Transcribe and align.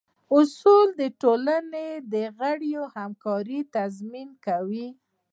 اصول 0.37 0.87
د 1.01 1.03
ټولنې 1.21 1.87
د 2.13 2.15
غړو 2.37 2.83
همکارۍ 2.95 3.59
تضمین 3.75 4.29
کوي. 4.45 4.87